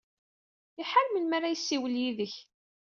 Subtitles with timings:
[0.81, 2.35] Iḥar melmi ara yessiwel yid-k.